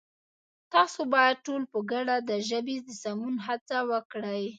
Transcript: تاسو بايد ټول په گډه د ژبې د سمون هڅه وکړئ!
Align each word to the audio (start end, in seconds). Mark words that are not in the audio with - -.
تاسو 0.73 0.99
بايد 1.13 1.37
ټول 1.45 1.61
په 1.71 1.79
گډه 1.91 2.15
د 2.29 2.31
ژبې 2.49 2.77
د 2.85 2.87
سمون 3.03 3.35
هڅه 3.47 3.77
وکړئ! 3.91 4.43